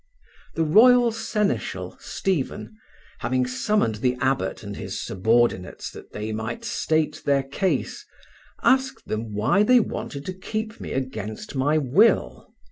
The 0.55 0.63
royal 0.63 1.11
seneschal, 1.11 1.95
Stephen, 1.99 2.75
having 3.19 3.45
summoned 3.45 3.97
the 3.97 4.17
abbot 4.19 4.63
and 4.63 4.75
his 4.75 4.99
subordinates 4.99 5.91
that 5.91 6.11
they 6.11 6.31
might 6.31 6.65
state 6.65 7.21
their 7.23 7.43
case, 7.43 8.03
asked 8.63 9.05
them 9.07 9.35
why 9.35 9.61
they 9.61 9.79
wanted 9.79 10.25
to 10.25 10.33
keep 10.33 10.79
me 10.79 10.91
against 10.93 11.53
my 11.53 11.77
will. 11.77 12.51